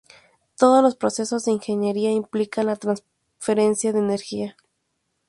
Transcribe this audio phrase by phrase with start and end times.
[0.57, 4.57] Todos los procesos de ingeniería implican la transferencia de energía.